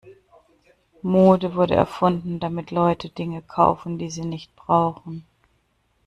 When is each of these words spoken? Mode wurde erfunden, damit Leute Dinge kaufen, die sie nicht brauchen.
Mode 1.03 1.53
wurde 1.53 1.75
erfunden, 1.75 2.39
damit 2.39 2.71
Leute 2.71 3.09
Dinge 3.09 3.43
kaufen, 3.43 3.99
die 3.99 4.09
sie 4.09 4.25
nicht 4.25 4.55
brauchen. 4.55 5.27